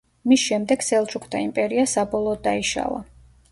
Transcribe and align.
მის 0.29 0.45
შემდეგ 0.45 0.85
სელჩუკთა 0.85 1.43
იმპერია 1.49 1.85
საბოლოოდ 1.93 2.43
დაიშალა. 2.51 3.07